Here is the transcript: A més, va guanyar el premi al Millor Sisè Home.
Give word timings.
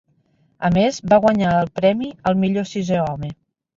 A 0.69 0.69
més, 0.77 0.97
va 1.11 1.19
guanyar 1.25 1.51
el 1.59 1.71
premi 1.81 2.09
al 2.31 2.41
Millor 2.45 2.67
Sisè 2.71 2.99
Home. 3.03 3.35